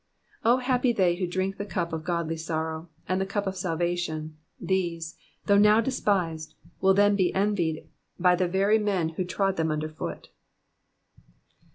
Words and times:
Oh 0.43 0.57
happy 0.57 0.93
they 0.93 1.17
who 1.17 1.27
drink 1.27 1.57
the 1.57 1.63
cup 1.67 1.93
of 1.93 2.03
godly 2.03 2.35
sorrow, 2.35 2.89
and 3.07 3.21
the 3.21 3.25
cup 3.27 3.45
of 3.45 3.55
salvation; 3.55 4.35
these, 4.59 5.15
though 5.45 5.59
now 5.59 5.79
despised, 5.79 6.55
will 6.79 6.95
then 6.95 7.15
be 7.15 7.31
envied 7.35 7.87
by 8.17 8.33
the 8.35 8.47
very 8.47 8.79
men 8.79 9.09
who 9.09 9.23
trod 9.23 9.57
them 9.57 9.69
under 9.69 9.89
foot. 9.89 10.29